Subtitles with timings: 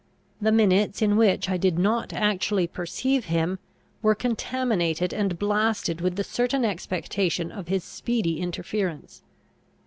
[0.41, 3.59] The minutes in which I did not actually perceive him,
[4.01, 9.21] were contaminated and blasted with the certain expectation of his speedy interference.